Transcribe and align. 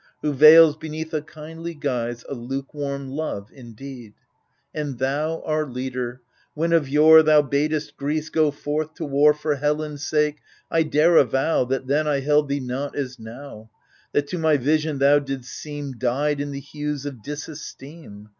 Who 0.23 0.33
veils 0.33 0.75
beneath 0.75 1.13
a 1.13 1.21
kindly 1.21 1.75
guise 1.75 2.25
A 2.27 2.33
lukewarm 2.33 3.11
love 3.11 3.51
in 3.53 3.73
deed. 3.73 4.15
And 4.73 4.97
thou, 4.97 5.43
our 5.43 5.63
leader— 5.67 6.23
when 6.55 6.73
of 6.73 6.89
yore 6.89 7.21
Thou 7.21 7.43
badest 7.43 7.97
Greece 7.97 8.29
go 8.31 8.49
forth 8.49 8.95
to 8.95 9.05
war 9.05 9.35
For 9.35 9.57
Helen's 9.57 10.03
sake— 10.03 10.37
I 10.71 10.81
dare 10.81 11.17
avow 11.17 11.65
That 11.65 11.85
then 11.85 12.07
I 12.07 12.21
held 12.21 12.49
thee 12.49 12.59
not 12.59 12.95
as 12.95 13.19
now; 13.19 13.69
That 14.11 14.25
to 14.29 14.39
my 14.39 14.57
vision 14.57 14.97
thou 14.97 15.19
didst 15.19 15.51
seem 15.53 15.91
Dyed 15.99 16.41
in 16.41 16.49
the 16.49 16.59
hues 16.59 17.05
of 17.05 17.21
disesteem. 17.21 18.29